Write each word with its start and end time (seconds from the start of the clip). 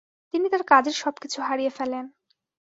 তিনি 0.33 0.47
তার 0.49 0.63
কাজের 0.63 0.95
সবকিছু 1.03 1.37
হারিয়ে 1.41 1.71
ফেলেন। 1.77 2.05